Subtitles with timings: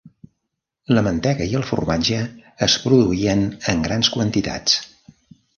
[0.97, 2.23] La mantega i el formatge
[2.69, 4.83] es produïen en grans quantitats.